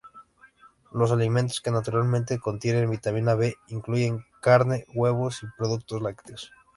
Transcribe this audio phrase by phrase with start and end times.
[0.91, 6.51] Los alimentos que naturalmente contienen vitamina B incluyen carne, huevos y productos lácteos.